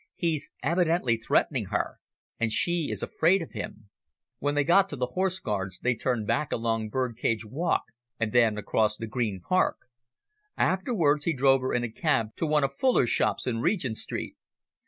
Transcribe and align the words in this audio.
"He's 0.15 0.49
evidently 0.63 1.15
threatening 1.15 1.65
her, 1.65 1.99
and 2.39 2.51
she 2.51 2.89
is 2.89 3.03
afraid 3.03 3.43
of 3.43 3.51
him 3.51 3.89
When 4.39 4.55
they 4.55 4.63
got 4.63 4.89
to 4.89 4.95
the 4.95 5.05
Horse 5.13 5.39
Guards 5.39 5.77
they 5.77 5.93
turned 5.93 6.25
back 6.25 6.51
along 6.51 6.89
Birdcage 6.89 7.45
Walk 7.45 7.83
and 8.19 8.31
then 8.31 8.57
across 8.57 8.97
the 8.97 9.05
Green 9.05 9.39
Park. 9.41 9.77
Afterwards 10.57 11.25
he 11.25 11.33
drove 11.33 11.61
her 11.61 11.71
in 11.71 11.83
a 11.83 11.91
cab 11.91 12.35
to 12.37 12.47
one 12.47 12.63
of 12.63 12.73
Fuller's 12.73 13.11
shops 13.11 13.45
in 13.45 13.61
Regent 13.61 13.95
Street. 13.97 14.35